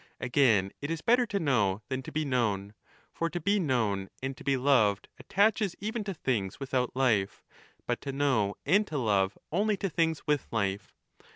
[0.19, 2.73] Again, it is better to now than to be known;
[3.13, 7.43] for to be known and to be loved ttaches even to things without life,
[7.85, 10.95] but to know and to love 10 nly to things with life.